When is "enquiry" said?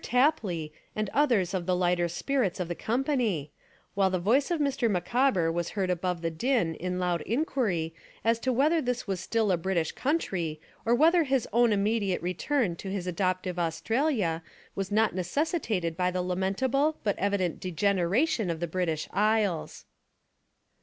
7.27-7.93